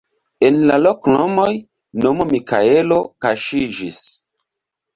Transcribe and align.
En 0.47 0.55
la 0.69 0.77
loknomoj 0.85 1.51
nomo 2.07 2.27
Mikaelo 2.33 2.99
kaŝiĝis. 3.27 4.03